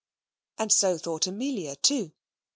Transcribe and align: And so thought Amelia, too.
And 0.57 0.71
so 0.71 0.97
thought 0.97 1.27
Amelia, 1.27 1.75
too. 1.75 2.13